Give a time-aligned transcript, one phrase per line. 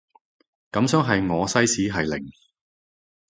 [0.71, 2.25] 感想係我西史係零